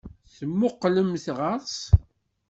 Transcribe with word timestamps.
Temmuqqlemt 0.35 1.25
ɣer-s? 1.37 1.77